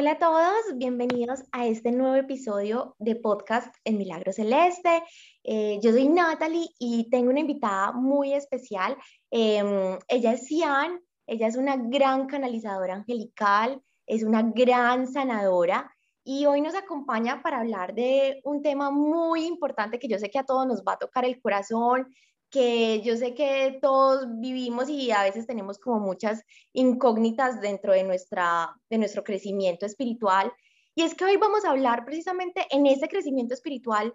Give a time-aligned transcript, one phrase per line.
[0.00, 5.02] Hola a todos, bienvenidos a este nuevo episodio de podcast en Milagro Celeste.
[5.42, 8.96] Eh, yo soy Natalie y tengo una invitada muy especial.
[9.32, 15.92] Em, ella es Cian, ella es una gran canalizadora angelical, es una gran sanadora
[16.22, 20.38] y hoy nos acompaña para hablar de un tema muy importante que yo sé que
[20.38, 22.06] a todos nos va a tocar el corazón,
[22.50, 28.04] que yo sé que todos vivimos y a veces tenemos como muchas incógnitas dentro de,
[28.04, 30.52] nuestra, de nuestro crecimiento espiritual.
[30.94, 34.14] Y es que hoy vamos a hablar precisamente en ese crecimiento espiritual,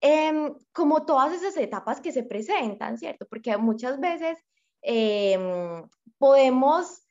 [0.00, 3.26] em, como todas esas etapas que se presentan, ¿cierto?
[3.28, 4.38] Porque muchas veces
[4.82, 5.82] em,
[6.18, 7.02] podemos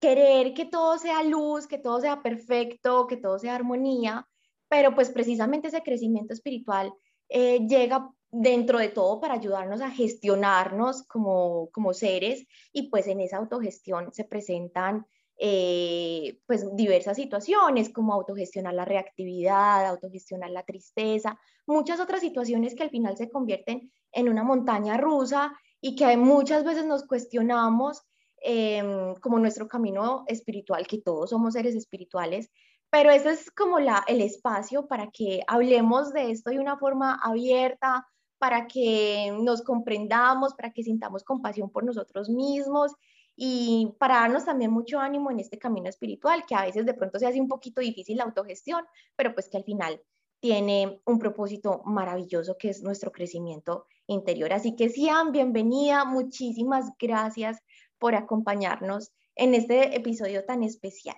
[0.00, 4.26] querer que todo sea luz, que todo sea perfecto, que todo sea armonía,
[4.68, 6.92] pero pues precisamente ese crecimiento espiritual
[7.28, 13.20] eh, llega dentro de todo para ayudarnos a gestionarnos como, como seres y pues en
[13.20, 15.06] esa autogestión se presentan
[15.40, 22.82] eh, pues diversas situaciones como autogestionar la reactividad, autogestionar la tristeza, muchas otras situaciones que
[22.82, 28.02] al final se convierten en una montaña rusa y que muchas veces nos cuestionamos
[28.40, 32.50] em, como nuestro camino espiritual, que todos somos seres espirituales,
[32.90, 37.14] pero ese es como la, el espacio para que hablemos de esto de una forma
[37.22, 38.08] abierta,
[38.38, 42.92] para que nos comprendamos, para que sintamos compasión por nosotros mismos
[43.36, 47.18] y para darnos también mucho ánimo en este camino espiritual, que a veces de pronto
[47.18, 48.84] se hace un poquito difícil la autogestión,
[49.16, 50.00] pero pues que al final
[50.40, 54.52] tiene un propósito maravilloso que es nuestro crecimiento interior.
[54.52, 57.58] Así que Sian, bienvenida, muchísimas gracias
[57.98, 61.16] por acompañarnos en este episodio tan especial.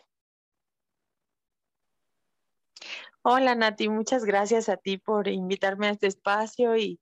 [3.23, 6.99] Hola Nati, muchas gracias a ti por invitarme a este espacio y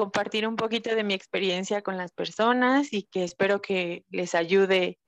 [0.00, 4.98] compartir un poquito de mi experiencia con las personas y que espero que les ayude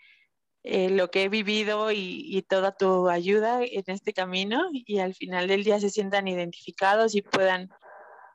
[0.64, 5.48] eh, lo que he vivido y, toda tu ayuda en este camino y al final
[5.48, 7.70] del día se sientan identificados y puedan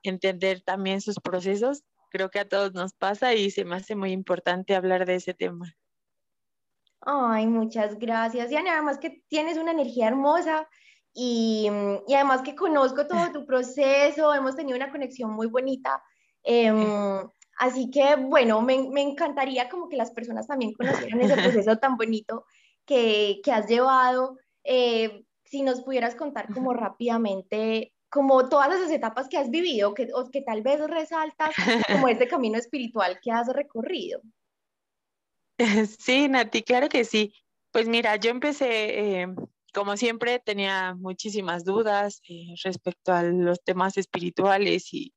[0.02, 1.84] entender también sus procesos.
[2.10, 5.36] Creo que a todos nos pasa y se me hace muy importante hablar de ese
[5.36, 5.72] tema.
[7.02, 8.52] Ay, muchas gracias.
[8.52, 10.68] Y además que tienes una energía hermosa
[11.14, 11.70] y,
[12.08, 16.02] y además que conozco todo tu proceso, hemos tenido una conexión muy bonita
[16.50, 21.78] Em, así que, bueno, me, me, encantaría como que las personas también conocieran ese proceso
[21.78, 22.46] tan bonito
[22.86, 24.38] que, que has llevado.
[24.64, 30.08] Eh, si nos pudieras contar como rápidamente, como todas esas etapas que has vivido, que,
[30.14, 31.54] o que tal vez resaltas
[31.88, 34.22] como este camino espiritual que has recorrido.
[36.00, 37.34] Sí, Nati, claro que sí.
[37.72, 39.28] Pues mira, yo empecé, eh,
[39.74, 45.14] como siempre, tenía muchísimas dudas eh, respecto a los temas espirituales y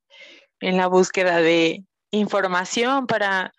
[0.61, 3.53] en la búsqueda de información para,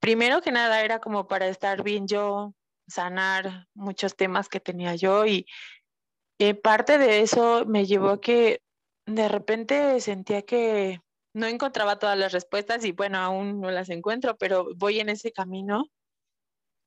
[0.00, 2.54] primero que nada, era como para estar bien yo,
[2.88, 5.46] sanar muchos temas que tenía yo y
[6.38, 8.60] eh, parte de eso me llevó a que
[9.06, 11.00] de repente sentía que
[11.34, 15.32] no encontraba todas las respuestas y bueno, aún no las encuentro, pero voy en ese
[15.32, 15.86] camino.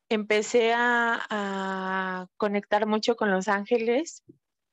[0.10, 4.24] Empecé a, a conectar mucho con los ángeles.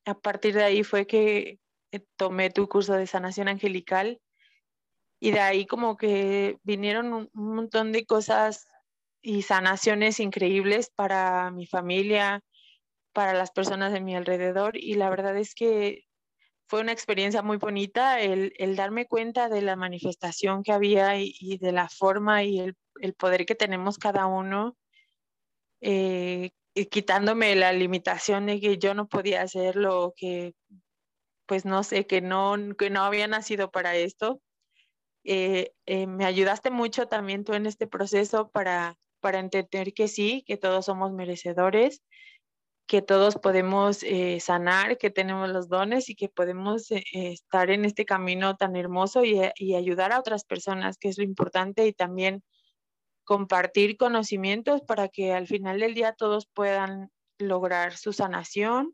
[0.05, 1.59] A partir de ahí fue que
[1.91, 4.19] eh, tomé tu curso de sanación angelical
[5.23, 8.67] y de ahí como que vinieron un, montón de cosas
[9.21, 12.41] y sanaciones increíbles para mi familia,
[13.13, 16.03] para las personas de mi alrededor y la verdad es que
[16.67, 21.71] fue una experiencia muy bonita el, darme cuenta de la manifestación que había y, de
[21.71, 24.75] la forma y el, poder que tenemos cada uno,
[25.79, 30.53] eh, y quitándome la limitación de que yo no podía hacerlo, que
[31.45, 34.41] pues no sé, que no, que no había nacido para esto.
[35.23, 40.43] Eh, eh, me ayudaste mucho también tú en este proceso para, para entender que sí,
[40.45, 42.01] que todos somos merecedores,
[42.87, 48.05] que todos podemos eh, sanar, que tenemos los dones y que podemos estar en este
[48.05, 52.43] camino tan hermoso y, y, ayudar a otras personas, que es lo importante, y también
[53.23, 57.09] compartir conocimientos para que al final del día todos puedan
[57.39, 58.93] lograr su sanación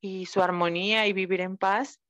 [0.00, 2.01] y su armonía y vivir en paz.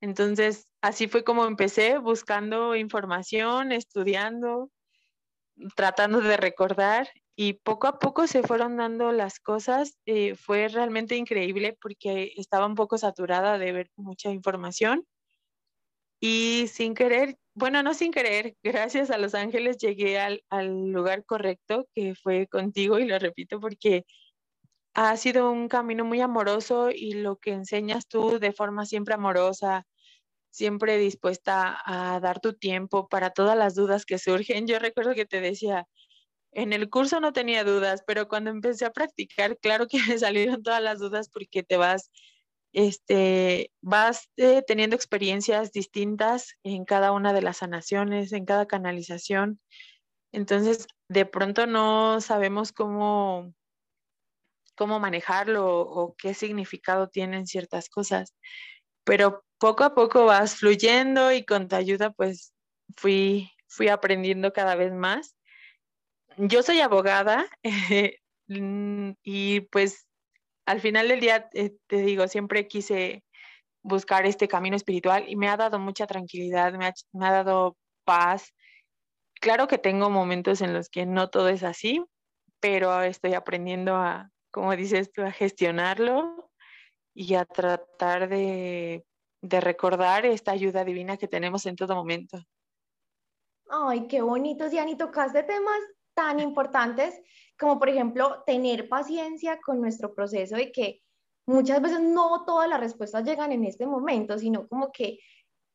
[0.00, 4.70] Entonces, así fue como empecé, buscando información, estudiando,
[5.76, 9.98] tratando de recordar y poco a poco se fueron dando las cosas.
[10.06, 15.06] Eh, fue realmente increíble porque estaba un poco saturada de ver mucha información
[16.20, 21.24] y sin querer, bueno, no sin querer, gracias a Los Ángeles llegué al, al lugar
[21.24, 24.04] correcto que fue contigo y lo repito porque
[24.94, 29.86] ha sido un camino muy amoroso y lo que enseñas tú de forma siempre amorosa,
[30.50, 34.66] siempre dispuesta a dar tu tiempo para todas las dudas que surgen.
[34.66, 35.86] Yo recuerdo que te decía,
[36.52, 40.62] en el curso no tenía dudas, pero cuando empecé a practicar, claro que me salieron
[40.62, 42.10] todas las dudas porque te vas,
[42.72, 49.60] este, vas eh, teniendo experiencias distintas en cada una de las sanaciones, en cada canalización.
[50.32, 53.52] Entonces, de pronto no sabemos cómo,
[54.80, 58.34] cómo manejarlo o qué significado tienen ciertas cosas,
[59.04, 62.54] pero poco a poco vas fluyendo y con tu ayuda, pues
[62.96, 65.36] fui, fui aprendiendo cada vez más
[66.36, 67.46] yo soy abogada
[68.48, 70.06] mm, y pues
[70.66, 73.24] al final del día, eh, te digo, siempre quise
[73.82, 78.54] buscar este camino espiritual y me ha dado mucha tranquilidad, me ha, dado paz.
[79.40, 82.04] Claro que tengo momentos en los que no todo es así,
[82.60, 86.50] pero estoy aprendiendo a, como dices tú, a gestionarlo
[87.14, 89.04] y a tratar de,
[89.42, 92.38] recordar esta ayuda divina que tenemos en todo momento.
[93.68, 95.78] Ay, qué bonito, Diani, tocaste temas
[96.14, 97.20] tan importantes
[97.58, 101.02] como por ejemplo tener paciencia con nuestro proceso de que
[101.46, 105.18] muchas veces no todas las respuestas llegan en este momento, sino como que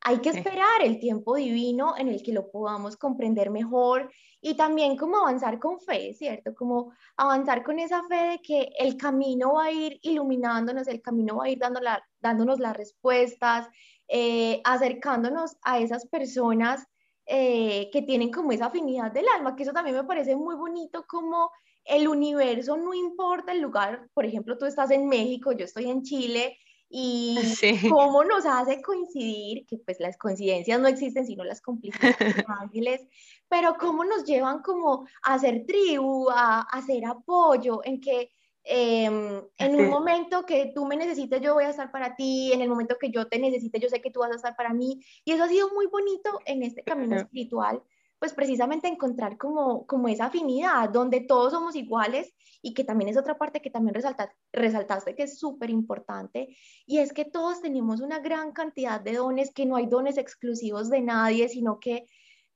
[0.08, 4.08] hay que esperar el tiempo divino en el que lo podamos comprender mejor
[4.40, 6.54] y también como avanzar con fe, ¿cierto?
[6.54, 11.38] Como avanzar con esa fe de que el camino va a ir iluminándonos, el camino
[11.38, 11.80] va a ir dando
[12.20, 13.68] dándonos las respuestas,
[14.06, 16.86] eh, acercándonos a esas personas
[17.26, 21.04] eh, que tienen como esa afinidad del alma, que eso también me parece muy bonito,
[21.08, 21.50] como
[21.84, 26.04] el universo no importa el lugar, por ejemplo, tú estás en México, yo estoy en
[26.04, 26.56] Chile,
[27.88, 32.44] y cómo nos hace coincidir, que pues las coincidencias no existen sino las complicidades de
[32.60, 33.06] ángeles,
[33.48, 38.30] pero cómo nos llevan como a hacer tribu, a, a hacer apoyo, en que
[38.68, 42.60] Em, en un momento que tú me necesites, yo voy a estar para ti, en
[42.60, 45.00] el momento que yo te necesite, yo sé que tú vas a estar para mí.
[45.24, 47.80] Y eso ha sido muy bonito en este camino espiritual,
[48.18, 52.32] pues precisamente encontrar como, como esa afinidad, donde todos somos iguales
[52.62, 56.98] y que también es otra parte que también resaltaste, resaltaste que es súper importante, y
[56.98, 61.02] es que todos tenemos una gran cantidad de dones, que no hay dones exclusivos de
[61.02, 62.06] nadie, sino que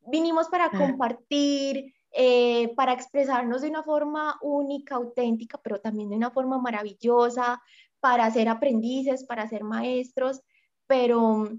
[0.07, 6.31] vinimos para compartir, eh, para expresarnos de una forma única, auténtica, pero también de una
[6.31, 7.62] forma maravillosa,
[8.01, 10.41] para ser aprendices, para ser maestros,
[10.87, 11.51] pero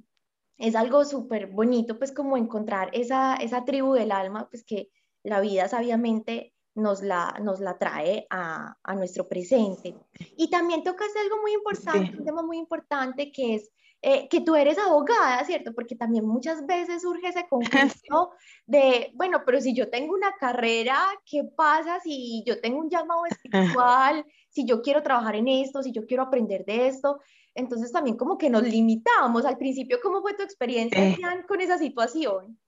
[0.62, 4.90] es algo súper bonito, pues como encontrar esa, esa tribu del alma, pues que
[5.24, 9.96] la vida sabiamente nos la, nos la trae a, a nuestro presente.
[10.38, 13.72] Y también tocas algo muy importante, un tema muy importante que es
[14.04, 15.76] eh, que tú eres abogada, ¿cierto?
[15.76, 18.32] Porque también muchas veces surge ese conflicto
[18.66, 23.22] de, bueno, pero si yo tengo una carrera, ¿qué pasa si yo tengo un llamado
[23.30, 24.26] espiritual?
[24.50, 27.20] Si yo quiero trabajar en esto, si yo quiero aprender de esto.
[27.56, 29.46] Entonces también como que nos limitamos.
[29.46, 31.18] Al principio, ¿cómo fue tu experiencia eh.
[31.48, 32.60] con esa situación?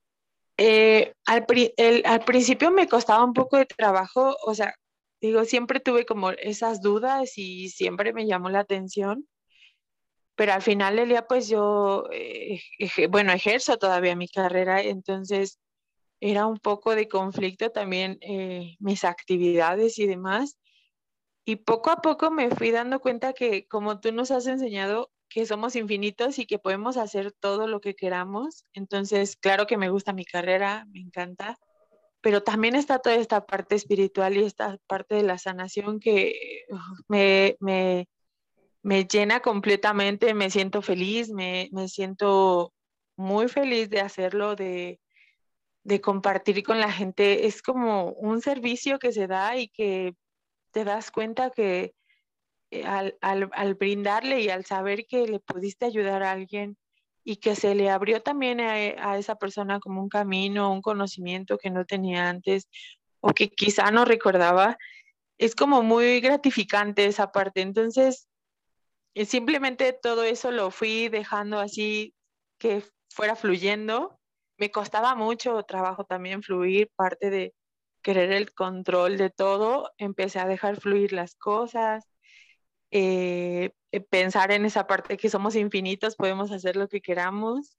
[0.58, 1.46] Eh, al,
[2.06, 4.76] al principio me costaba un poco de trabajo, o sea,
[5.20, 9.28] digo, siempre tuve como esas dudas y siempre me llamó la atención
[10.36, 12.60] pero al final del día, pues yo, eh,
[13.10, 15.60] bueno, ejerzo todavía mi carrera, entonces
[16.20, 20.58] era un poco de conflicto también eh, mis actividades y demás.
[21.46, 25.46] Y poco a poco me fui dando cuenta que como tú nos has enseñado que
[25.46, 30.14] somos infinitos y que podemos hacer todo lo que queramos, entonces claro que me gusta
[30.14, 31.58] mi carrera, me encanta,
[32.22, 36.66] pero también está toda esta parte espiritual y esta parte de la sanación que
[37.08, 38.08] me, me
[38.84, 42.74] me llena completamente, me siento feliz, me, siento
[43.16, 45.00] muy feliz de hacerlo, de,
[46.02, 47.48] compartir con la gente.
[47.48, 50.16] Es como un servicio que se da y que
[50.74, 51.94] te das cuenta que
[52.72, 56.78] eh, al, brindarle y al saber que le pudiste ayudar a alguien
[57.24, 61.58] y que se le abrió también a, a, esa persona como un camino, un conocimiento
[61.58, 62.68] que no tenía antes
[63.22, 64.78] o que quizá no recordaba,
[65.38, 67.62] es como muy gratificante esa parte.
[67.62, 68.28] Entonces,
[69.14, 72.14] y simplemente todo eso lo fui dejando así
[72.58, 74.20] que fuera fluyendo.
[74.58, 77.54] Me costaba mucho trabajo también fluir, parte de
[78.04, 79.92] querer el control de todo.
[79.98, 82.08] Empecé a dejar fluir las cosas,
[82.92, 87.78] eh, eh, pensar en esa parte que somos infinitos, podemos hacer lo que queramos.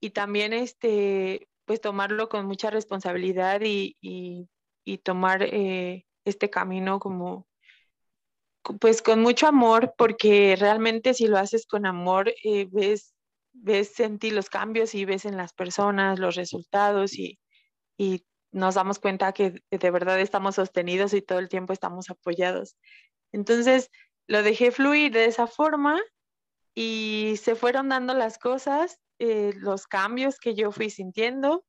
[0.00, 3.96] Y también este, pues tomarlo con mucha responsabilidad y,
[5.02, 7.46] tomar eh, este camino como
[8.80, 12.34] pues con mucho amor, porque realmente si lo haces con amor,
[12.72, 13.14] ves,
[13.52, 17.38] ves en ti los cambios y ves en las personas los resultados y
[18.56, 22.74] nos damos cuenta que de verdad estamos sostenidos y todo el tiempo estamos apoyados.
[23.30, 23.90] Entonces,
[24.26, 26.00] lo dejé fluir de esa forma
[26.74, 31.66] y se fueron dando las cosas, eh, los cambios que yo fui sintiendo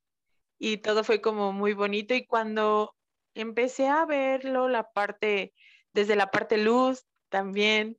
[0.60, 2.96] y todo fue como muy bonito y cuando
[3.36, 5.54] empecé a verlo la parte,
[5.92, 7.98] desde la parte luz también,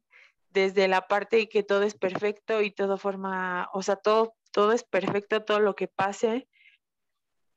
[0.49, 4.83] desde la parte que todo es perfecto y todo forma, o sea, todo, todo es
[4.83, 6.49] perfecto, todo lo que pase,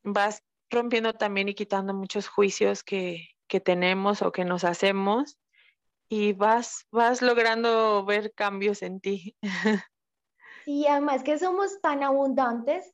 [0.04, 5.38] vas rompiendo también y quitando muchos juicios que, que tenemos o que nos hacemos
[6.10, 9.36] y vas, vas logrando ver cambios en ti.
[10.66, 12.94] Y además que somos tan abundantes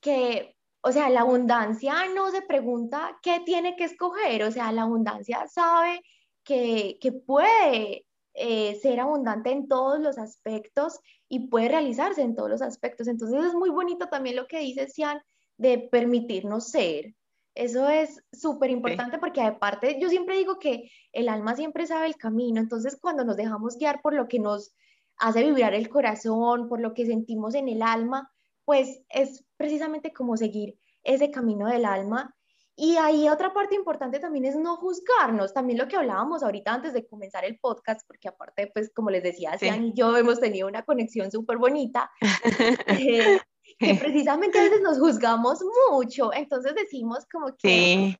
[0.00, 4.82] que, o sea, la abundancia no se pregunta qué tiene que escoger, o sea, la
[4.82, 6.02] abundancia sabe
[6.44, 12.48] que, que puede eh, ser abundante en todos los aspectos y puede realizarse en todos
[12.48, 13.08] los aspectos.
[13.08, 15.20] Entonces es muy bonito también lo que dice Sian
[15.60, 17.14] de permitirnos ser.
[17.54, 22.16] Eso es súper importante porque aparte yo siempre digo que el alma siempre sabe el
[22.16, 24.72] camino, entonces cuando nos dejamos guiar por lo que nos
[25.18, 28.32] hace vibrar el corazón, por lo que sentimos en el alma,
[28.64, 32.34] pues es precisamente como seguir ese camino del alma.
[32.74, 36.94] Y ahí otra parte importante también es no juzgarnos, también lo que hablábamos ahorita antes
[36.94, 40.66] de comenzar el podcast, porque aparte, pues como les decía, Sian y yo hemos tenido
[40.66, 42.10] una conexión súper bonita,
[42.86, 43.40] eh,
[43.80, 45.60] que precisamente a veces nos juzgamos
[45.90, 48.16] mucho, entonces decimos como que,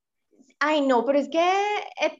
[0.58, 1.44] ay no, pero es que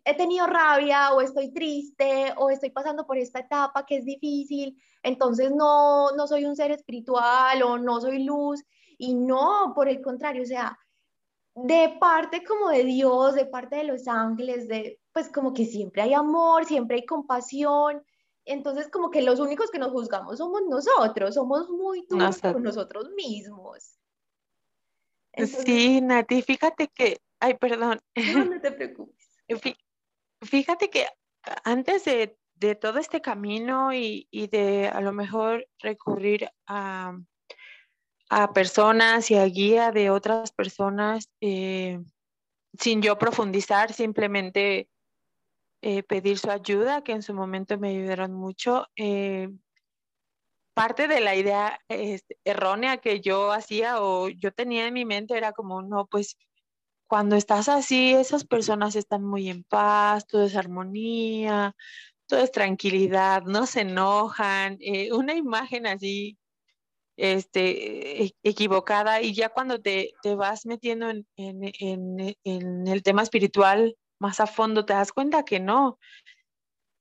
[0.04, 4.80] he, tenido rabia o estoy triste o estoy pasando por esta etapa que es difícil,
[5.02, 8.62] entonces no, no soy un ser espiritual o no soy luz,
[8.98, 10.78] y no, por el contrario, o sea,
[11.54, 16.02] de parte como de Dios, de parte de los ángeles, de pues como que siempre
[16.02, 18.02] hay amor, siempre hay compasión,
[18.50, 23.10] entonces, como que los únicos que nos juzgamos somos nosotros, somos muy duros con nosotros
[23.10, 23.98] mismos.
[25.36, 28.00] sí, Nati, fíjate que, ay, perdón.
[28.16, 29.30] No, te preocupes.
[30.42, 31.06] Fíjate que
[31.64, 32.36] antes de,
[32.76, 37.18] todo este camino y, de a lo mejor recurrir a,
[38.54, 42.00] personas y a guía de otras personas, eh,
[42.78, 44.88] sin yo profundizar, simplemente
[45.82, 48.86] eh, pedir su ayuda, que en su momento me ayudaron mucho.
[48.96, 49.48] Eh,
[50.74, 55.36] parte de la idea este, errónea que yo hacía o yo tenía en mi mente
[55.36, 56.36] era como, no, pues
[57.06, 61.74] cuando estás así, esas personas están muy en paz, todo es armonía,
[62.26, 66.38] todo es tranquilidad, no se enojan, eh, una imagen así
[67.16, 73.22] este, e, equivocada y ya cuando te, te vas metiendo en, en, en, el tema
[73.22, 75.98] espiritual, más a fondo te das cuenta que no,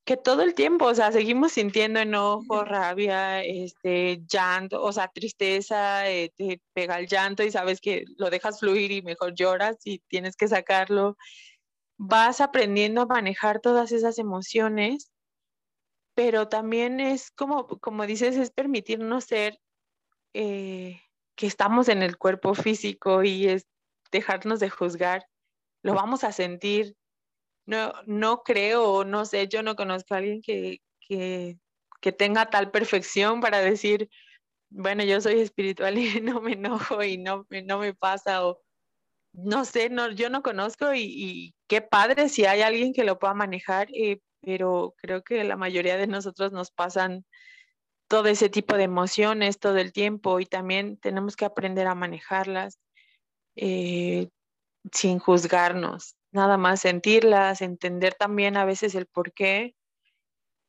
[0.10, 6.10] que todo el tiempo, o sea, seguimos sintiendo enojo, rabia, este, llanto, o sea, tristeza,
[6.10, 10.00] eh, te pega el llanto y sabes que lo dejas fluir y mejor lloras y
[10.08, 11.16] tienes que sacarlo.
[11.98, 15.12] Vas aprendiendo a manejar todas esas emociones,
[16.16, 19.60] pero también es como, como dices, es permitirnos ser
[20.34, 21.02] eh,
[21.36, 23.68] que estamos en el cuerpo físico y es
[24.12, 25.28] dejarnos de juzgar.
[25.84, 26.96] Lo vamos a sentir,
[27.70, 30.82] no, no creo, no sé, yo no conozco a alguien que,
[32.18, 34.10] tenga tal perfección para decir,
[34.70, 38.62] bueno, yo soy espiritual y no me enojo y no, no me pasa o
[39.34, 43.36] no sé, no, yo no conozco y, qué padre si hay alguien que lo pueda
[43.36, 47.26] manejar, eh, pero creo que la mayoría de nosotros nos pasan
[48.08, 52.80] todo ese tipo de emociones todo el tiempo y también tenemos que aprender a manejarlas
[53.56, 54.30] eh,
[54.92, 59.76] sin juzgarnos nada más sentirlas, entender también a veces el por qué.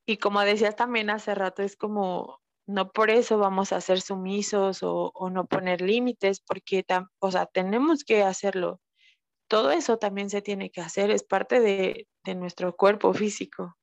[0.07, 4.81] Y como decías también hace rato, es como, no por eso vamos a ser sumisos
[4.83, 6.85] o, no poner límites, porque,
[7.21, 8.81] o sea, tenemos que hacerlo.
[9.49, 13.77] Todo eso también se tiene que hacer, es parte de, de nuestro cuerpo físico.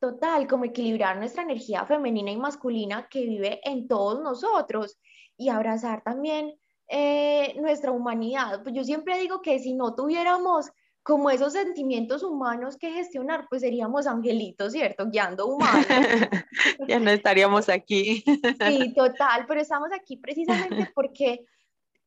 [0.00, 4.98] Total, como equilibrar nuestra energía femenina y masculina que vive en todos nosotros
[5.36, 6.54] y abrazar también
[6.96, 8.62] eh, nuestra humanidad.
[8.62, 10.70] Pues yo siempre digo que si no tuviéramos
[11.02, 15.10] como esos sentimientos humanos que gestionar, pues seríamos angelitos, ¿cierto?
[15.10, 15.84] Guiando humanos.
[16.88, 18.22] ya no estaríamos aquí.
[18.24, 21.44] sí, total, pero estamos aquí precisamente porque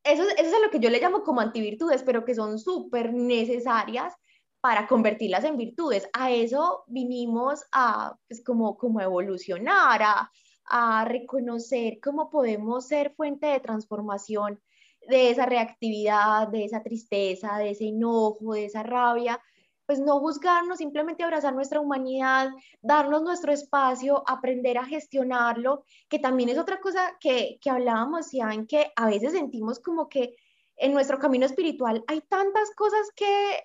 [0.06, 3.14] eso, eso es a lo que yo le llamo como antivirtudes, pero que son súper
[3.14, 4.14] necesarias
[4.62, 6.08] para convertirlas en virtudes.
[6.14, 10.32] A eso vinimos a, pues, como, como evolucionar, a,
[10.64, 14.62] a reconocer cómo podemos ser fuente de transformación
[15.08, 19.40] de esa reactividad, de esa tristeza, de ese enojo, de esa rabia,
[19.88, 22.50] pues no juzgarnos, simplemente abrazar nuestra humanidad,
[22.82, 28.54] darnos nuestro espacio, aprender a gestionarlo, que también es otra cosa que, que hablábamos, ya
[28.54, 30.36] en que a veces sentimos como que
[30.76, 33.64] en nuestro camino espiritual hay tantas cosas que,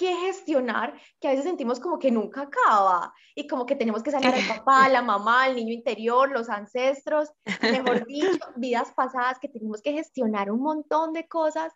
[0.00, 4.10] que gestionar que a veces sentimos como que nunca acaba y como que tenemos que
[4.10, 7.30] sanar al papá, la mamá, el niño interior, los ancestros,
[7.60, 11.74] mejor dicho, vidas pasadas que tenemos que gestionar un montón de cosas,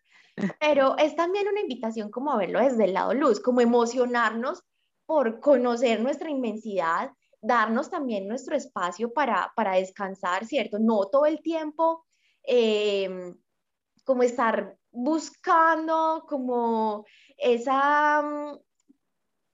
[0.59, 4.63] pero es también una invitación como a verlo desde el lado luz, como emocionarnos
[5.05, 7.13] por conocer nuestra inmensidad,
[7.43, 10.79] darnos también nuestro espacio para, para descansar, ¿cierto?
[10.79, 12.07] No todo el tiempo.
[12.47, 13.35] Eh,
[14.05, 17.05] como estar buscando como
[17.37, 18.59] esa, mm,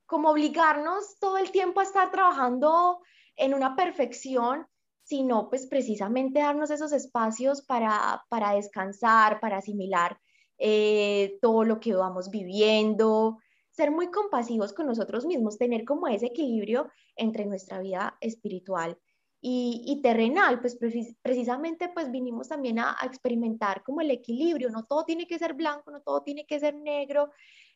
[0.06, 3.00] como obligarnos todo el tiempo a estar trabajando
[3.36, 4.66] en una perfección,
[5.02, 10.18] sino pues precisamente darnos esos espacios para, para descansar, para asimilar
[10.58, 13.38] eh, todo lo que vamos viviendo,
[13.70, 18.98] ser muy compasivos con nosotros mismos, tener como ese equilibrio entre nuestra vida espiritual
[19.42, 20.78] y, terrenal, pues
[21.22, 25.90] precisamente pues vinimos también a, experimentar como el equilibrio, no todo tiene que ser blanco,
[25.90, 27.30] no todo tiene que ser negro,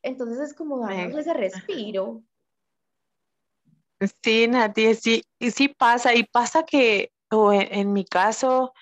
[0.04, 2.23] entonces es como darnos ese respiro.
[4.23, 8.73] Sí, Nati, sí, sí pasa, y pasa que o en, mi caso,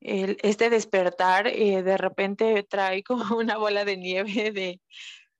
[0.00, 4.80] el, este despertar eh, de repente trae como una bola de nieve de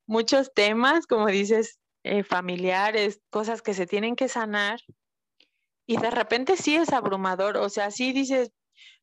[0.06, 4.80] muchos temas, como dices, eh, familiares, cosas que se tienen que sanar
[5.86, 8.52] y de repente sí es abrumador, o sea, sí dices,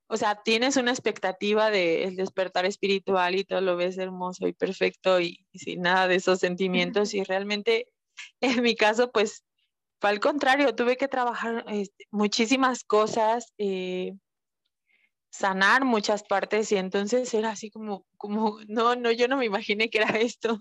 [0.07, 5.19] o sea, tienes una expectativa del despertar espiritual y todo lo ves hermoso y perfecto
[5.19, 7.87] y, sin nada de esos sentimientos y realmente
[8.41, 9.43] en mi caso pues
[9.99, 14.13] fue al contrario, tuve que trabajar este, muchísimas cosas, eh,
[15.31, 19.89] sanar muchas partes y entonces era así como, como, no, no, yo no me imaginé
[19.89, 20.59] que era esto.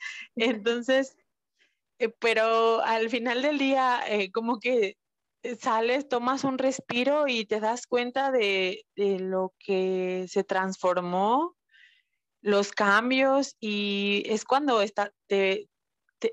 [0.36, 1.16] entonces,
[1.98, 4.96] eh, pero al final del día, eh, como que
[5.60, 11.56] sales, tomas un respiro y te das cuenta de, lo que se transformó,
[12.42, 15.68] los cambios y es cuando está, te,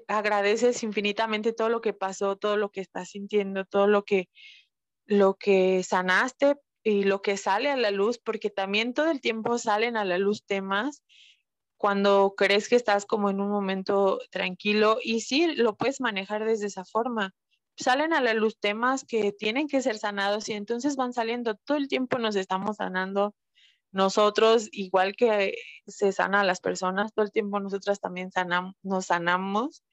[0.07, 4.29] agradeces infinitamente todo lo que pasó, todo lo que estás sintiendo, todo lo que,
[5.05, 9.57] lo que sanaste y lo que sale a la luz, porque también todo el tiempo
[9.57, 11.03] salen a la luz temas
[11.77, 16.67] cuando crees que estás como en un momento tranquilo y sí, lo puedes manejar desde
[16.67, 17.33] esa forma
[17.75, 21.77] salen a la luz temas que tienen que ser sanados y entonces van saliendo, todo
[21.77, 23.33] el tiempo nos estamos sanando
[23.91, 25.55] nosotros, igual que
[25.87, 29.83] se sana a las personas, todo el tiempo nosotras también sanamos, nos sanamos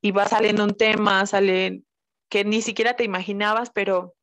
[0.00, 1.82] y va saliendo un tema, sale
[2.28, 4.14] que ni siquiera te imaginabas, pero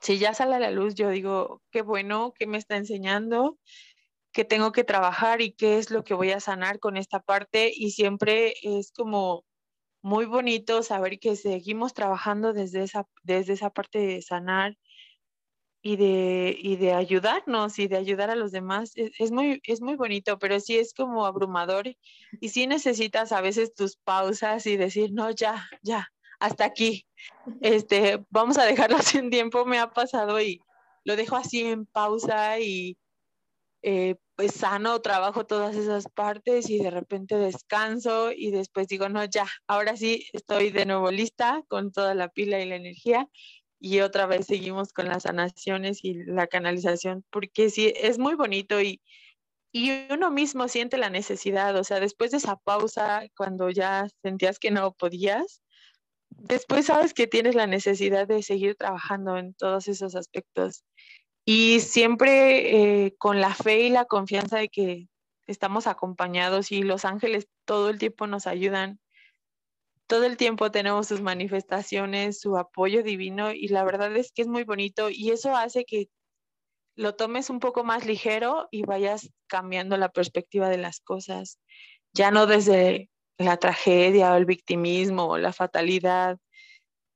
[0.00, 3.58] si ya sale a la luz, yo digo, qué bueno, que me está enseñando,
[4.32, 7.72] que tengo que trabajar y qué es lo que voy a sanar con esta parte
[7.74, 9.44] y siempre es como
[10.02, 14.76] muy bonito saber que seguimos trabajando desde esa, desde esa parte de sanar
[15.80, 18.92] y de, y de ayudarnos y de ayudar a los demás.
[18.94, 21.86] Es, muy, es muy bonito, pero sí es como abrumador
[22.40, 27.06] y sí necesitas a veces tus pausas y decir, no, ya, ya, hasta aquí.
[27.60, 30.60] Este, vamos a dejarlo sin tiempo, me ha pasado y
[31.04, 32.96] lo dejo así en pausa y
[33.82, 39.24] eh, pues sano, trabajo todas esas partes y de repente descanso y después digo, no,
[39.24, 43.28] ya, ahora sí estoy de nuevo lista con toda la pila y la energía
[43.80, 48.80] y otra vez seguimos con las sanaciones y la canalización, porque sí, es muy bonito
[48.80, 49.02] y,
[49.72, 54.60] y uno mismo siente la necesidad, o sea, después de esa pausa, cuando ya sentías
[54.60, 55.62] que no podías,
[56.30, 60.84] después sabes que tienes la necesidad de seguir trabajando en todos esos aspectos
[61.44, 65.08] y siempre eh, con la fe y la confianza de que
[65.46, 69.00] estamos acompañados y los ángeles todo el tiempo nos ayudan.
[70.06, 74.48] Todo el tiempo tenemos sus manifestaciones, su apoyo divino y la verdad es que es
[74.48, 76.08] muy bonito y eso hace que
[76.94, 81.58] lo tomes un poco más ligero y vayas cambiando la perspectiva de las cosas,
[82.12, 86.38] ya no desde la tragedia o el victimismo o la fatalidad,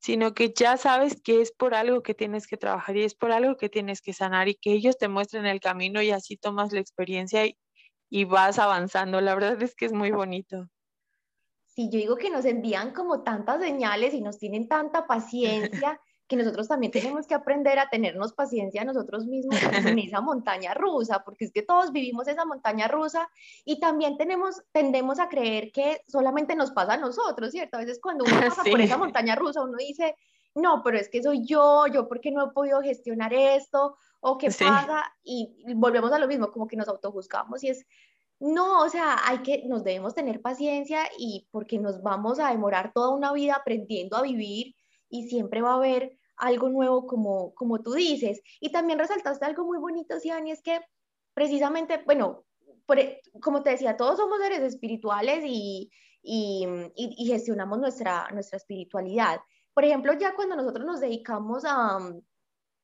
[0.06, 3.32] sino que ya sabes que es por algo que tienes que trabajar y es por
[3.32, 6.72] algo que tienes que sanar y que ellos te muestren el camino y así tomas
[6.72, 7.44] la experiencia
[8.08, 9.20] y, vas avanzando.
[9.20, 10.68] La verdad es que es muy bonito.
[11.64, 16.36] Sí, yo digo que nos envían como tantas señales y nos tienen tanta paciencia que
[16.36, 21.44] nosotros también tenemos que aprender a tenernos paciencia nosotros mismos en esa montaña rusa, porque
[21.44, 23.28] es que todos vivimos esa montaña rusa
[23.64, 27.76] y también tenemos, tendemos a creer que solamente nos pasa a nosotros, ¿cierto?
[27.76, 30.16] A veces cuando uno pasa por esa montaña rusa, uno dice,
[30.54, 34.48] no, pero es que soy yo, yo porque no he podido gestionar esto, o qué
[34.48, 37.86] pasa, y volvemos a lo mismo, como que nos autojuzgamos y es,
[38.40, 42.92] no, o sea, hay que, nos debemos tener paciencia y porque nos vamos a demorar
[42.92, 44.74] toda una vida aprendiendo a vivir
[45.08, 48.40] y siempre va a haber algo nuevo como, como tú dices.
[48.60, 50.80] Y también resaltaste algo muy bonito, Siani, es que
[51.34, 52.44] precisamente, bueno,
[52.96, 55.90] e, como te decía, todos somos seres espirituales y,
[56.22, 59.40] y, y, gestionamos nuestra, nuestra espiritualidad.
[59.74, 61.98] Por ejemplo, ya cuando nosotros nos dedicamos a,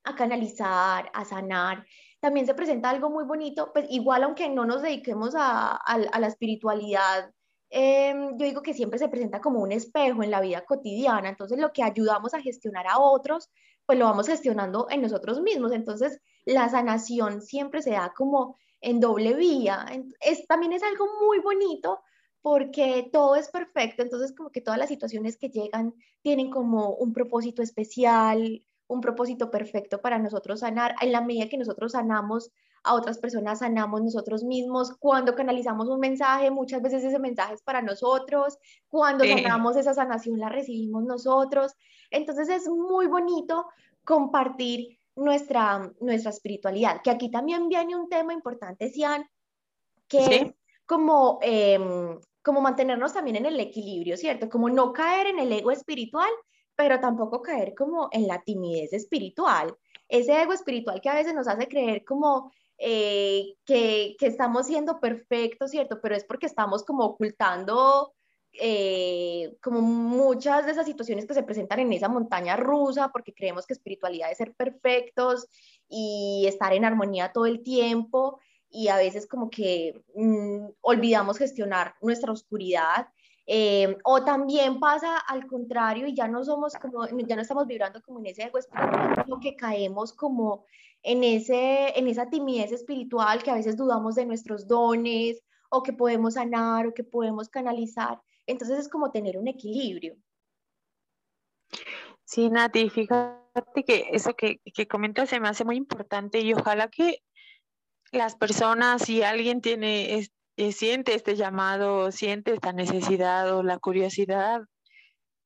[0.04, 1.86] a canalizar, a sanar,
[2.20, 6.26] también se presenta algo muy bonito, pues igual aunque no nos dediquemos a, a, la
[6.26, 7.32] espiritualidad,
[7.72, 11.58] em, yo digo que siempre se presenta como un espejo en la vida cotidiana, entonces
[11.58, 13.50] lo que ayudamos a gestionar a otros,
[13.86, 19.00] pues lo vamos gestionando en nosotros mismos, entonces la sanación siempre se da como en
[19.00, 19.86] doble vía,
[20.20, 22.00] es, también es algo muy bonito
[22.42, 27.12] porque todo es perfecto, entonces como que todas las situaciones que llegan tienen como un
[27.12, 30.94] propósito especial, un propósito perfecto para nosotros sanar.
[31.00, 32.50] En la medida que nosotros sanamos
[32.84, 34.96] a otras personas, sanamos nosotros mismos.
[34.98, 38.58] Cuando canalizamos un mensaje, muchas veces ese mensaje es para nosotros.
[38.88, 41.72] Cuando sanamos esa sanación, la recibimos nosotros.
[42.10, 43.66] Entonces es muy bonito
[44.04, 49.28] compartir nuestra, nuestra espiritualidad, que aquí también viene un tema importante, Sian,
[50.08, 50.54] que es
[50.86, 54.48] como, em, como mantenernos también en el equilibrio, ¿cierto?
[54.48, 56.30] Como no caer en el ego espiritual,
[56.74, 59.76] pero tampoco caer como en la timidez espiritual.
[60.08, 65.00] Ese ego espiritual que a veces nos hace creer como eh, que, que, estamos siendo
[65.00, 66.00] perfectos, ¿cierto?
[66.00, 68.12] Pero es porque estamos como ocultando
[68.60, 73.66] eh, como muchas de esas situaciones que se presentan en esa montaña rusa, porque creemos
[73.66, 75.46] que espiritualidad es ser perfectos
[75.88, 81.94] y estar en armonía todo el tiempo y a veces como que mm, olvidamos gestionar
[82.02, 83.08] nuestra oscuridad.
[83.46, 88.00] Eh, o también pasa al contrario y ya no somos como, ya no estamos vibrando
[88.02, 90.64] como en ese ego espiritual, sino que caemos como
[91.02, 95.92] en, ese, en esa timidez espiritual que a veces dudamos de nuestros dones o que
[95.92, 98.20] podemos sanar o que podemos canalizar.
[98.46, 100.16] Entonces es como tener un equilibrio.
[102.24, 106.88] Sí, Nati, fíjate que eso que, que comentas se me hace muy importante y ojalá
[106.88, 107.22] que
[108.12, 114.62] las personas, si alguien tiene, eh, siente este llamado, siente esta necesidad o la curiosidad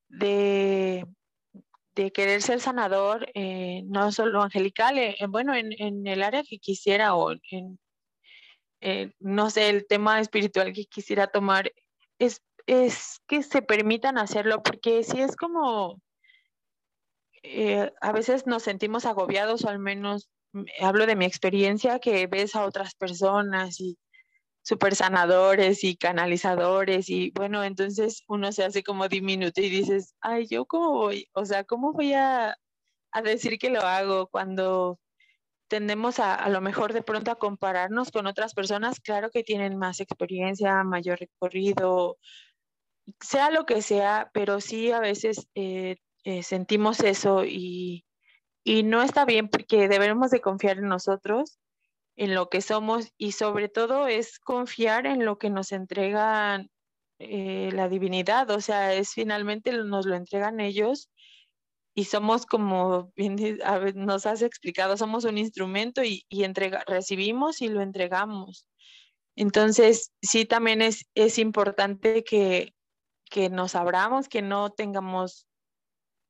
[0.08, 1.06] de,
[1.96, 7.16] de querer ser sanador, eh, no solo angelical, eh, bueno, en, el área que quisiera
[7.16, 7.78] o en,
[9.18, 11.72] no sé, el tema espiritual que quisiera tomar,
[12.18, 16.00] es es que se permitan hacerlo, porque si es como,
[17.42, 22.26] eh, a veces nos sentimos agobiados, o al menos mm, hablo de mi experiencia, que
[22.26, 23.96] ves a otras personas y
[24.66, 30.48] super sanadores y canalizadores y bueno, entonces uno se hace como diminuto y dices, ay,
[30.48, 32.58] yo cómo voy, o sea, ¿cómo voy a,
[33.12, 34.98] a decir que lo hago cuando
[35.68, 39.78] tendemos a, a lo mejor de pronto a compararnos con otras personas, claro que tienen
[39.78, 42.18] más experiencia, mayor recorrido,
[43.20, 48.04] sea lo que sea, pero sí a veces eh, eh, sentimos eso y,
[48.84, 51.60] no está bien porque debemos de confiar en nosotros,
[52.16, 56.66] en lo que somos y sobre todo es confiar en lo que nos entrega
[57.18, 61.10] eh, la divinidad, o sea, es finalmente nos lo entregan ellos
[61.94, 63.36] y somos como bien
[63.94, 66.44] nos has explicado, somos un instrumento y, y
[66.86, 68.66] recibimos y lo entregamos.
[69.34, 72.74] Entonces, sí, también es, es importante que,
[73.30, 75.46] que nos abramos, que no tengamos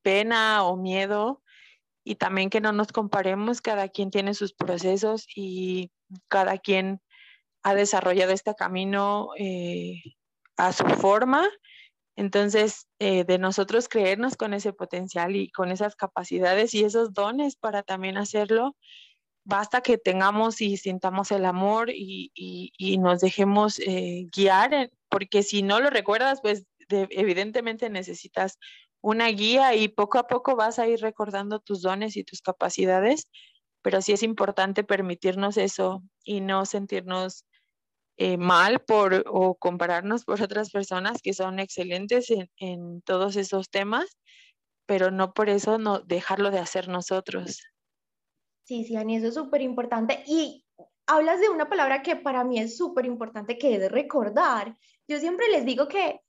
[0.03, 1.43] pena o miedo
[2.07, 5.91] y también que no nos comparemos, cada quien tiene sus procesos y
[6.29, 7.01] cada quien
[7.65, 10.03] ha desarrollado este camino eh,
[10.57, 11.49] a su forma.
[12.15, 17.57] Entonces, eh, de nosotros creernos con ese potencial y con esas capacidades y esos dones
[17.57, 18.77] para también hacerlo,
[19.45, 22.31] basta que tengamos y sintamos el amor y,
[23.01, 28.61] nos dejemos eh, guiar, porque si no lo recuerdas, pues evidentemente necesitas
[29.07, 33.31] una guía y poco a poco vas a ir recordando tus dones y tus capacidades,
[33.81, 37.45] pero sí es importante permitirnos eso y no sentirnos
[38.17, 44.19] eh, mal por o compararnos por otras personas que son excelentes en, todos esos temas,
[44.87, 47.63] pero no por eso no dejarlo de hacer nosotros.
[48.65, 50.25] Sí, sí, Ani, eso es súper importante.
[50.27, 50.65] Y
[51.07, 54.77] hablas de una palabra que para mí es súper importante, que es recordar.
[55.07, 56.26] Yo siempre les digo que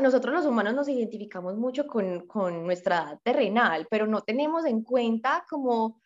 [0.00, 4.82] nosotros los humanos nos identificamos mucho con, con nuestra edad terrenal, pero no tenemos en
[4.82, 6.00] cuenta como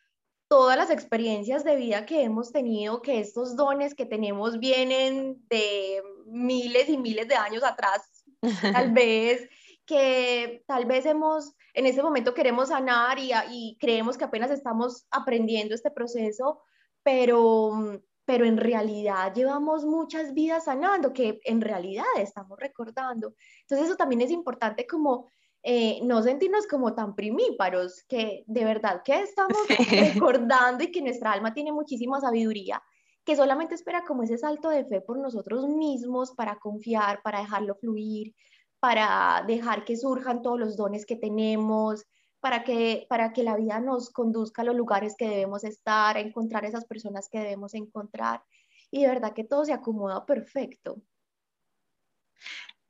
[0.49, 6.03] todas las experiencias de vida que hemos tenido, que estos dones que tenemos vienen de
[6.27, 8.25] miles y miles de años atrás,
[8.61, 9.49] tal vez,
[9.87, 15.07] que tal vez hemos, en ese momento queremos sanar y, y creemos que apenas estamos
[15.11, 16.63] aprendiendo este proceso,
[17.03, 23.35] pero pero en realidad llevamos muchas vidas sanando, que en realidad estamos recordando.
[23.63, 25.31] Entonces eso también es importante como
[25.63, 29.59] eh, no sentirnos como tan primíparos, que de verdad que estamos
[29.91, 32.83] recordando y que nuestra alma tiene muchísima sabiduría
[33.25, 37.75] que solamente espera como ese salto de fe por nosotros mismos para confiar, para dejarlo
[37.75, 38.35] fluir,
[38.81, 42.05] para dejar que surjan todos los dones que tenemos,
[42.45, 46.21] para que, para que la vida nos conduzca a los lugares que debemos estar, a
[46.21, 48.45] encontrar esas personas que debemos encontrar.
[48.91, 51.01] Y de verdad que todo se acomoda perfecto.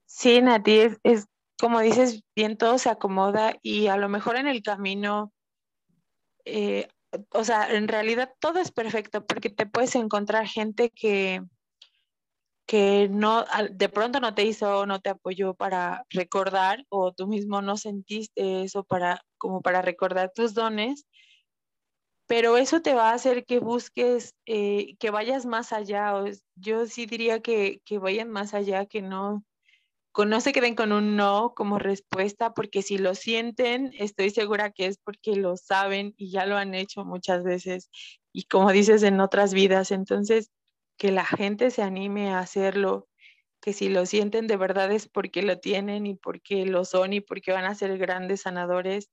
[0.06, 4.60] Sí, Nati, es, como dices, bien todo se acomoda y a lo mejor en el
[4.60, 5.32] camino,
[6.44, 6.88] eh,
[7.30, 11.44] o sea, en realidad todo es perfecto porque te puedes encontrar gente que,
[12.66, 17.60] que no, de pronto no te hizo, no te apoyó para recordar o tú mismo
[17.62, 21.06] no sentiste eso para, como para recordar tus dones,
[22.26, 26.14] pero eso te va a hacer que busques, eh, que vayas más allá.
[26.54, 29.44] yo sí diría que, que vayan más allá, que no,
[30.16, 34.86] no se queden con un no como respuesta, porque si lo sienten, estoy segura que
[34.86, 37.90] es porque lo saben y ya lo han hecho muchas veces.
[38.32, 40.50] Y como dices, en otras vidas, entonces
[40.96, 43.08] que la gente se anime a hacerlo,
[43.60, 47.20] que si lo sienten de verdad es porque lo tienen y porque lo son y
[47.20, 49.10] porque van a ser grandes sanadores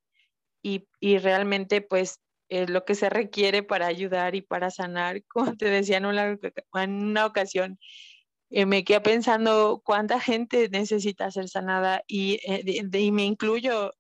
[0.64, 0.88] y,
[1.20, 5.98] realmente pues es lo que se requiere para ayudar y para sanar, como te decía
[5.98, 6.38] en una,
[6.76, 7.80] en una ocasión,
[8.50, 13.94] eh, me quedé pensando cuánta gente necesita ser sanada y, eh, y me incluyo,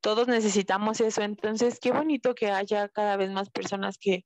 [0.00, 4.24] todos necesitamos eso, entonces qué bonito que haya cada vez más personas que,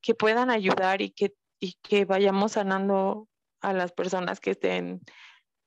[0.00, 3.28] que puedan ayudar y que y que vayamos sanando
[3.60, 5.00] a las personas que estén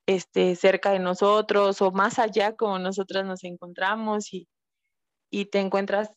[0.08, 4.50] este, cerca de nosotros o más allá como nosotras nos encontramos y,
[5.30, 6.10] y te encuentras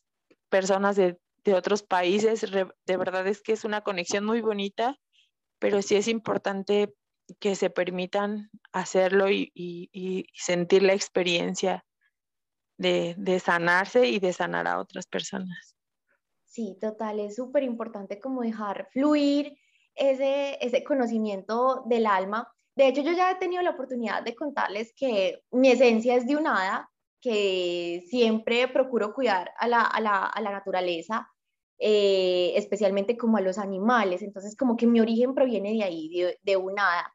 [0.49, 2.41] personas de, de otros países.
[2.41, 4.97] de verdad es que es una conexión muy bonita,
[5.59, 6.93] pero sí es importante
[7.39, 11.85] que se permitan hacerlo y, y, y sentir la experiencia
[12.77, 15.75] de, de sanarse y de sanar a otras personas.
[16.45, 19.57] Sí, total, es súper importante como dejar fluir
[19.97, 22.51] ese, ese conocimiento del alma.
[22.75, 26.35] De hecho, yo ya he tenido la oportunidad de contarles que mi esencia es de
[26.35, 31.27] un hada, que siempre procuro cuidar a la, a la, a la naturaleza,
[31.79, 34.21] eh, especialmente como a los animales.
[34.21, 37.11] Entonces, como que mi origen proviene de ahí, de, de un hada.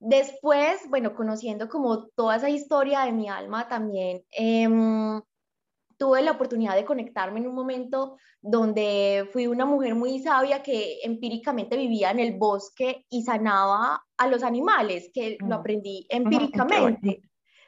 [0.00, 4.68] Después, bueno, conociendo como toda esa historia de mi alma, también eh,
[5.98, 11.00] tuve la oportunidad de conectarme en un momento donde fui una mujer muy sabia que
[11.02, 15.52] empíricamente vivía en el bosque y sanaba a los animales, que lo mm.
[15.52, 17.22] aprendí empíricamente.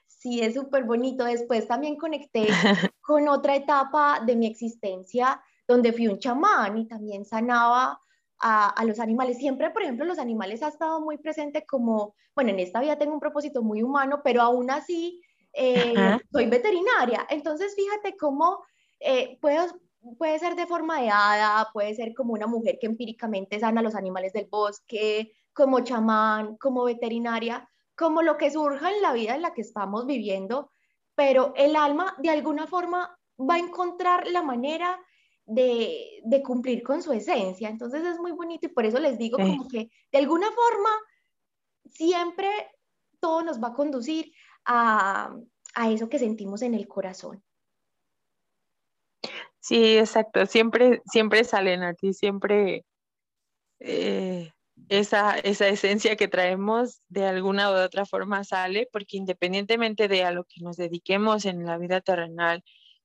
[0.06, 1.24] Sí, es súper bonito.
[1.24, 2.46] Después también conecté
[3.00, 8.00] con otra etapa de mi existencia donde fui un chamán y también sanaba
[8.38, 9.38] a, a, los animales.
[9.38, 13.14] Siempre, por ejemplo, los animales ha estado muy presente como, bueno, en esta vida tengo
[13.14, 15.20] un propósito muy humano, pero aún así
[15.52, 17.26] eh, soy veterinaria.
[17.28, 18.62] Entonces, fíjate cómo
[18.98, 23.80] eh, puede ser de forma de hada, puede ser como una mujer que empíricamente sana
[23.80, 29.12] a los animales del bosque, como chamán, como veterinaria, como lo que surja en la
[29.12, 30.70] vida en la que estamos viviendo,
[31.14, 34.98] pero el alma de alguna forma va a encontrar la manera
[35.44, 37.68] de, de cumplir con su esencia.
[37.68, 40.90] Entonces es muy bonito y por eso les digo como que de alguna forma
[41.84, 42.48] siempre
[43.18, 44.32] todo nos va a conducir
[44.64, 45.34] a,
[45.88, 47.42] eso que sentimos en el corazón.
[49.60, 50.46] Sí, exacto.
[50.46, 52.84] Siempre, siempre salen a ti, siempre
[53.78, 54.52] eh,
[54.88, 60.32] esa, esa esencia que traemos de alguna u otra forma sale, porque independientemente de a
[60.32, 62.64] lo que nos dediquemos en la vida terrenal,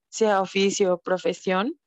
[0.09, 1.77] sea oficio o profesión,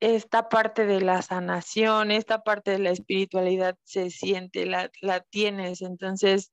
[0.00, 5.82] esta parte de la sanación, esta parte de la espiritualidad se siente, la, la tienes.
[5.82, 6.52] Entonces,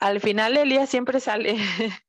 [0.00, 1.56] al final Elías siempre sale.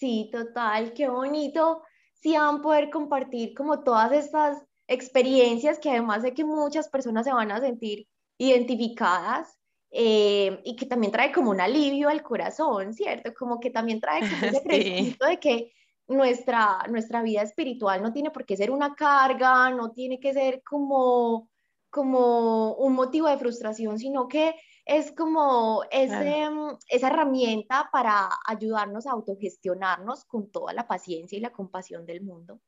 [0.00, 1.82] Sí, total, qué bonito
[2.14, 7.26] si van a poder compartir como todas estas experiencias que además sé que muchas personas
[7.26, 8.08] se van a sentir
[8.38, 9.58] identificadas
[9.90, 13.34] eh, y que también trae como un alivio al corazón, ¿cierto?
[13.34, 15.16] Como que también trae como ese sí.
[15.28, 15.72] de que
[16.08, 20.62] nuestra, nuestra vida espiritual no tiene por qué ser una carga, no tiene que ser
[20.62, 21.50] como,
[21.90, 24.54] como un motivo de frustración, sino que
[24.90, 31.40] es como ese, mm, esa herramienta para ayudarnos a autogestionarnos con toda la paciencia y
[31.40, 32.60] la compasión del mundo.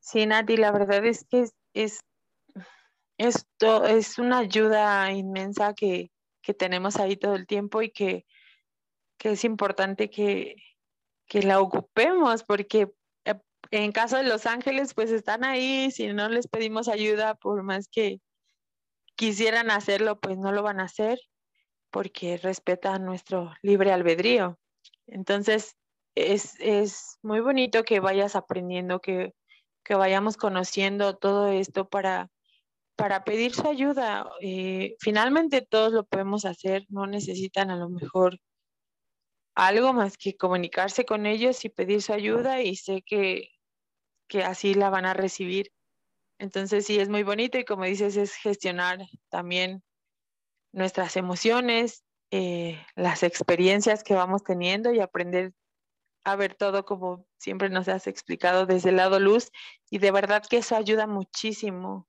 [0.00, 2.04] Sí, Nati, la verdad es que es,
[3.16, 6.10] esto es una ayuda inmensa que,
[6.58, 8.26] tenemos ahí todo el tiempo y que,
[9.20, 10.56] es importante que,
[11.26, 12.92] que la ocupemos porque
[13.24, 17.62] eh, en caso de los ángeles, pues están ahí, si no les pedimos ayuda, por
[17.62, 18.20] más que,
[19.16, 21.18] quisieran hacerlo, pues no lo van a hacer
[21.90, 24.58] porque respetan nuestro libre albedrío.
[25.06, 25.76] Entonces,
[26.14, 29.34] es, es muy bonito que vayas aprendiendo que,
[29.84, 32.30] que vayamos conociendo todo esto para,
[32.96, 34.28] para pedir su ayuda.
[34.40, 38.38] Eh, finalmente todos lo podemos hacer, no necesitan a lo mejor
[39.54, 43.50] algo más que comunicarse con ellos y pedir su ayuda y sé que,
[44.28, 45.70] que así la van a recibir.
[46.38, 48.98] Entonces sí, es muy bonito y como dices, es gestionar
[49.30, 49.82] también
[50.72, 55.52] nuestras emociones, eh, las experiencias que vamos teniendo y aprender
[56.24, 59.50] a ver todo como siempre nos has explicado desde el lado luz
[59.90, 62.08] y de verdad que eso ayuda muchísimo.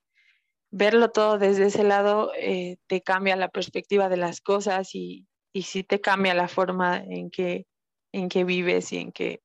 [0.71, 5.63] Verlo todo desde ese lado eh, te cambia la perspectiva de las cosas y, y
[5.63, 7.67] sí te cambia la forma en que,
[8.11, 9.41] en que vives y en que,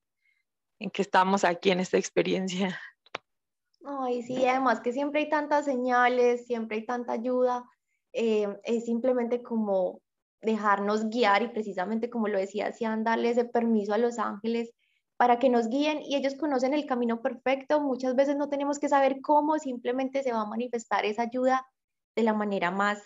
[0.78, 2.80] en que estamos aquí en esta experiencia.
[3.84, 7.64] Ay, sí, además que siempre hay tantas señales, siempre hay tanta ayuda,
[8.12, 10.00] eh, es simplemente como
[10.42, 14.72] dejarnos guiar y precisamente como lo decía Sian, darle ese permiso a los ángeles
[15.16, 17.80] para que nos guíen y ellos conocen el camino perfecto.
[17.80, 21.66] Muchas veces no tenemos que saber cómo, simplemente se va a manifestar esa ayuda
[22.16, 23.02] de la manera más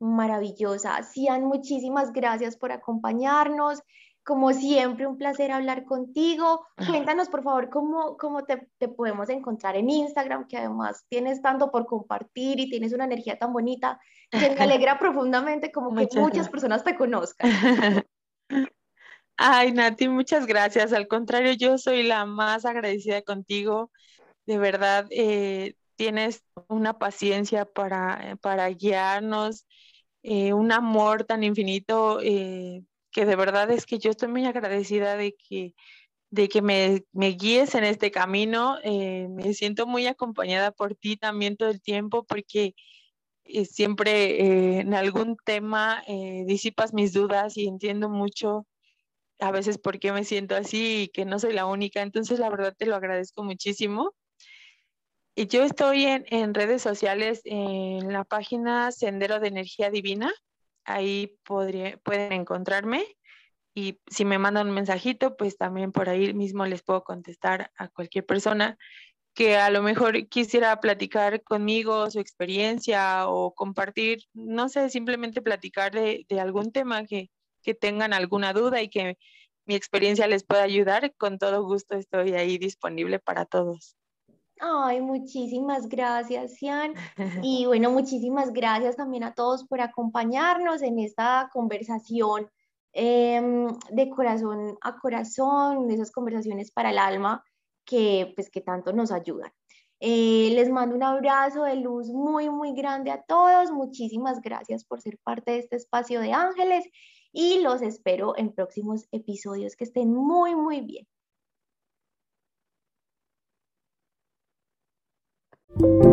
[0.00, 1.02] maravillosa.
[1.02, 3.82] Sian, muchísimas gracias por acompañarnos.
[4.28, 6.66] Como siempre, un placer hablar contigo.
[6.86, 11.70] Cuéntanos, por favor, cómo, cómo te, te, podemos encontrar en Instagram, que además tienes tanto
[11.70, 13.98] por compartir y tienes una energía tan bonita
[14.30, 17.50] que me alegra profundamente como que muchas personas te conozcan.
[19.38, 20.92] Ay, Nati, muchas gracias.
[20.92, 23.90] Al contrario, yo soy la más agradecida contigo.
[24.44, 29.64] De verdad, eh, tienes una paciencia para, para guiarnos,
[30.22, 32.20] eh, un amor tan infinito.
[32.20, 32.82] Eh,
[33.18, 35.74] que de verdad es que yo estoy muy agradecida de que,
[36.30, 38.78] de que me, me guíes en este camino.
[38.84, 42.76] Eh, me siento muy acompañada por ti también todo el tiempo porque
[43.42, 46.04] eh, siempre eh, en algún tema
[46.46, 48.68] disipas mis dudas y entiendo mucho
[49.40, 52.02] a veces por qué me siento así y que no soy la única.
[52.02, 54.14] Entonces, la verdad te lo agradezco muchísimo.
[55.34, 60.32] Yo estoy en, en redes sociales en la página Sendero de Energía Divina
[60.88, 63.04] ahí podría, pueden encontrarme
[63.74, 67.88] y si me mandan un mensajito, pues también por ahí mismo les puedo contestar a
[67.88, 68.78] cualquier persona
[69.34, 75.92] que a lo mejor quisiera platicar conmigo su experiencia o compartir, no sé, simplemente platicar
[75.92, 77.30] de, de algún tema que,
[77.62, 79.16] que tengan alguna duda y que
[79.66, 83.97] mi experiencia les pueda ayudar, con todo gusto estoy ahí disponible para todos.
[84.60, 86.94] Ay, muchísimas gracias, Cian.
[87.44, 92.48] Y bueno, muchísimas gracias también a todos por acompañarnos en esta conversación
[92.92, 97.42] em, de corazón a corazón, esas conversaciones para el alma
[97.84, 99.52] que pues que tanto nos ayudan.
[100.00, 103.72] Eh, les mando un abrazo de luz muy, muy grande a todos.
[103.72, 106.84] Muchísimas gracias por ser parte de este espacio de ángeles
[107.32, 109.74] y los espero en próximos episodios.
[109.74, 111.06] Que estén muy, muy bien.
[115.80, 116.07] Thank you.